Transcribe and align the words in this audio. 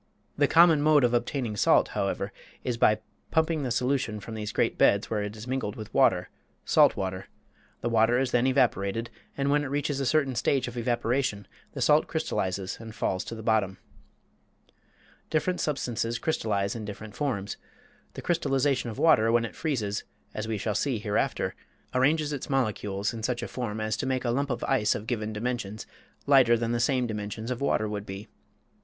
The 0.35 0.47
common 0.47 0.81
mode 0.81 1.03
of 1.03 1.13
obtaining 1.13 1.55
salt, 1.55 1.89
however, 1.89 2.33
is 2.63 2.75
by 2.75 3.01
pumping 3.29 3.61
the 3.61 3.69
solution 3.69 4.19
from 4.19 4.33
these 4.33 4.51
great 4.51 4.75
beds 4.75 5.11
where 5.11 5.21
it 5.21 5.35
is 5.37 5.45
mingled 5.45 5.75
with 5.75 5.93
water 5.93 6.29
salt 6.65 6.95
water; 6.95 7.27
the 7.81 7.87
water 7.89 8.17
is 8.17 8.31
then 8.31 8.47
evaporated, 8.47 9.11
and 9.37 9.51
when 9.51 9.63
it 9.63 9.67
reaches 9.67 9.99
a 9.99 10.05
certain 10.07 10.33
stage 10.33 10.67
of 10.67 10.75
evaporation 10.75 11.47
the 11.73 11.83
salt 11.83 12.07
crystallizes 12.07 12.77
and 12.79 12.95
falls 12.95 13.23
to 13.25 13.35
the 13.35 13.43
bottom. 13.43 13.77
Different 15.29 15.61
substances 15.61 16.17
crystallize 16.17 16.73
in 16.75 16.83
different 16.83 17.15
forms. 17.15 17.57
The 18.15 18.23
crystallization 18.23 18.89
of 18.89 18.97
water 18.97 19.31
when 19.31 19.45
it 19.45 19.55
freezes, 19.55 20.03
as 20.33 20.47
we 20.47 20.57
shall 20.57 20.73
see 20.73 20.97
hereafter, 20.97 21.53
arranges 21.93 22.33
its 22.33 22.49
molecules 22.49 23.13
in 23.13 23.21
such 23.21 23.43
a 23.43 23.47
form 23.47 23.79
as 23.79 23.95
to 23.97 24.07
make 24.07 24.25
a 24.25 24.31
lump 24.31 24.49
of 24.49 24.63
ice 24.63 24.95
of 24.95 25.05
given 25.05 25.31
dimensions 25.31 25.85
lighter 26.25 26.57
than 26.57 26.71
the 26.71 26.79
same 26.79 27.05
dimensions 27.05 27.51
of 27.51 27.61
water 27.61 27.87
would 27.87 28.07
be. 28.07 28.27